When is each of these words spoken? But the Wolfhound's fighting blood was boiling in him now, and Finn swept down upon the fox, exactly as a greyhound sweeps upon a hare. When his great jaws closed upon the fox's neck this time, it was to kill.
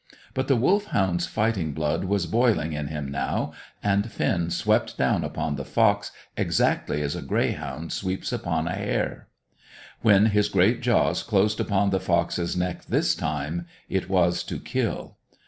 But 0.33 0.47
the 0.47 0.55
Wolfhound's 0.55 1.27
fighting 1.27 1.73
blood 1.73 2.05
was 2.05 2.25
boiling 2.25 2.73
in 2.73 2.87
him 2.87 3.11
now, 3.11 3.53
and 3.83 4.11
Finn 4.11 4.49
swept 4.49 4.97
down 4.97 5.23
upon 5.23 5.57
the 5.57 5.63
fox, 5.63 6.11
exactly 6.35 7.03
as 7.03 7.15
a 7.15 7.21
greyhound 7.21 7.93
sweeps 7.93 8.33
upon 8.33 8.67
a 8.67 8.73
hare. 8.73 9.27
When 10.01 10.25
his 10.33 10.49
great 10.49 10.81
jaws 10.81 11.21
closed 11.21 11.59
upon 11.59 11.91
the 11.91 11.99
fox's 11.99 12.57
neck 12.57 12.85
this 12.85 13.13
time, 13.13 13.67
it 13.89 14.09
was 14.09 14.41
to 14.45 14.57
kill. 14.57 15.17